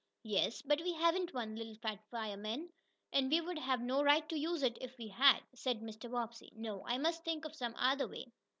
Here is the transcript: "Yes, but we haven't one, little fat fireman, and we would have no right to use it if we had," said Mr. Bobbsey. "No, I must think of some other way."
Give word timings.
"Yes, 0.23 0.63
but 0.63 0.81
we 0.81 0.93
haven't 0.93 1.31
one, 1.31 1.55
little 1.55 1.75
fat 1.75 1.99
fireman, 2.09 2.71
and 3.13 3.29
we 3.29 3.39
would 3.39 3.59
have 3.59 3.81
no 3.81 4.01
right 4.01 4.27
to 4.29 4.35
use 4.35 4.63
it 4.63 4.79
if 4.81 4.97
we 4.97 5.09
had," 5.09 5.43
said 5.53 5.81
Mr. 5.81 6.09
Bobbsey. 6.09 6.51
"No, 6.55 6.83
I 6.87 6.97
must 6.97 7.23
think 7.23 7.45
of 7.45 7.53
some 7.55 7.75
other 7.77 8.07
way." 8.07 8.31